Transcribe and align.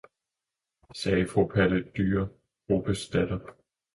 sagde 0.93 1.27
fru 1.27 1.47
Palle 1.47 1.91
Dyre, 1.97 2.29
Grubbes 2.67 3.09
datter. 3.09 3.39